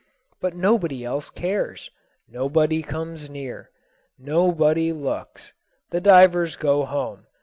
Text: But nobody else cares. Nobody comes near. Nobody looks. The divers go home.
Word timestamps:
But 0.39 0.55
nobody 0.55 1.05
else 1.05 1.29
cares. 1.29 1.91
Nobody 2.27 2.81
comes 2.81 3.29
near. 3.29 3.69
Nobody 4.17 4.91
looks. 4.91 5.53
The 5.91 6.01
divers 6.01 6.55
go 6.55 6.85
home. 6.85 7.27